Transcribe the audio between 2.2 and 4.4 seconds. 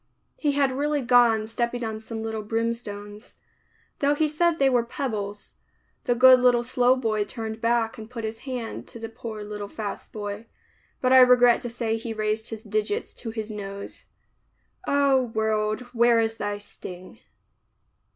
little brimstones,— though he